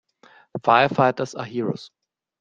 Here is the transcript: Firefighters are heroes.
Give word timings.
Firefighters 0.57 1.37
are 1.39 1.45
heroes. 1.45 1.91